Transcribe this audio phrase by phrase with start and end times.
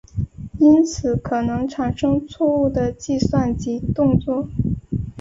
[0.59, 4.47] 因此可能产生错误的计算及动作。